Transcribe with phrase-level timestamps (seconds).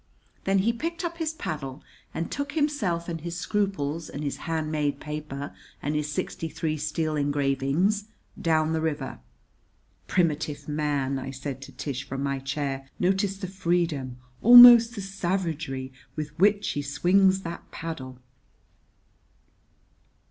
[0.45, 4.71] Then he picked up his paddle and took himself and his scruples and his hand
[4.71, 8.05] made paper and his sixty three steel engravings
[8.41, 9.19] down the river.
[10.07, 12.89] "Primitive man!" I said to Tish, from my chair.
[12.97, 18.17] "Notice the freedom, almost the savagery, with which he swings that paddle."